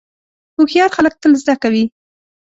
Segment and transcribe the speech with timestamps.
[0.55, 1.85] هوښیار خلک تل زده کوي.